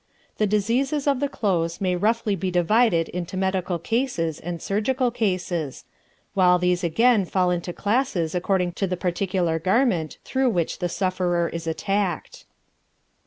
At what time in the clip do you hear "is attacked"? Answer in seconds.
11.49-12.45